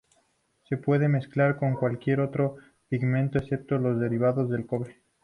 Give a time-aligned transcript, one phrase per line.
[0.67, 2.55] Se puede mezclar con cualquier otro
[2.89, 4.99] pigmento, excepto los derivados del cobre.